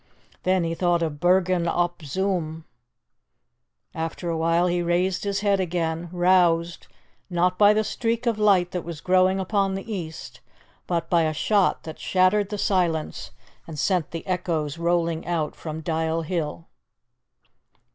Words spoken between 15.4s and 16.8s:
from Dial Hill.